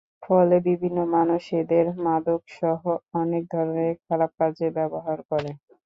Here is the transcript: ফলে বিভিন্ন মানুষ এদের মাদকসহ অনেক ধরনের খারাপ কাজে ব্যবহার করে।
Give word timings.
ফলে 0.23 0.55
বিভিন্ন 0.67 0.99
মানুষ 1.15 1.43
এদের 1.61 1.85
মাদকসহ 2.05 2.81
অনেক 3.21 3.43
ধরনের 3.53 3.93
খারাপ 4.05 4.31
কাজে 4.39 4.67
ব্যবহার 4.77 5.17
করে। 5.29 5.51